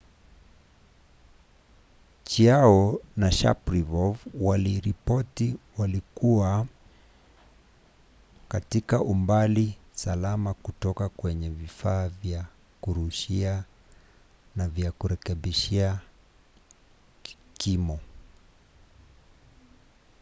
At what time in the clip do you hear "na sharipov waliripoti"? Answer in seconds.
3.17-5.55